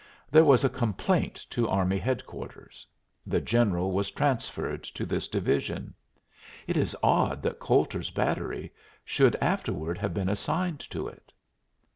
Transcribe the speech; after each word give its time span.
There 0.31 0.43
was 0.43 0.63
a 0.63 0.67
complaint 0.67 1.35
to 1.51 1.69
army 1.69 1.99
headquarters. 1.99 2.87
The 3.23 3.39
general 3.39 3.91
was 3.91 4.09
transferred 4.09 4.81
to 4.85 5.05
this 5.05 5.27
division. 5.27 5.93
It 6.65 6.75
is 6.75 6.97
odd 7.03 7.43
that 7.43 7.59
Coulter's 7.59 8.09
battery 8.09 8.73
should 9.05 9.35
afterward 9.35 9.99
have 9.99 10.15
been 10.15 10.27
assigned 10.29 10.79
to 10.89 11.07
it." 11.07 11.31